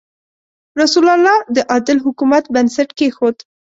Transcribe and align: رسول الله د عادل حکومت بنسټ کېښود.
رسول 0.81 1.05
الله 1.15 1.37
د 1.55 1.57
عادل 1.71 1.97
حکومت 2.05 2.43
بنسټ 2.53 2.89
کېښود. 2.99 3.37